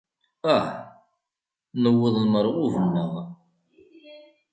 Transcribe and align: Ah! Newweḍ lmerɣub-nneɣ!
Ah! 0.55 0.67
Newweḍ 1.81 2.15
lmerɣub-nneɣ! 2.25 3.11